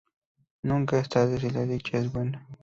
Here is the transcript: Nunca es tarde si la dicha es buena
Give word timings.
Nunca 0.63 0.97
es 0.97 1.09
tarde 1.09 1.39
si 1.39 1.51
la 1.51 1.61
dicha 1.63 1.99
es 1.99 2.11
buena 2.11 2.47